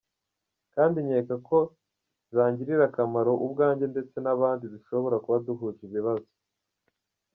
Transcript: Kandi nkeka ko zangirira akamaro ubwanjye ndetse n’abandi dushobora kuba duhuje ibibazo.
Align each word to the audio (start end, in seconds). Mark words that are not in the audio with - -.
Kandi 0.75 0.97
nkeka 1.05 1.35
ko 1.47 1.57
zangirira 2.35 2.83
akamaro 2.89 3.31
ubwanjye 3.45 3.85
ndetse 3.93 4.15
n’abandi 4.23 4.63
dushobora 4.73 5.15
kuba 5.23 5.37
duhuje 5.45 5.81
ibibazo. 5.87 6.29